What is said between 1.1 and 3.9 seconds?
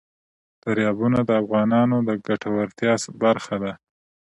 د افغانانو د ګټورتیا برخه ده.